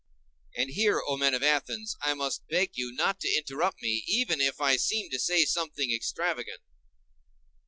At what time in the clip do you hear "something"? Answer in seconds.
5.45-5.93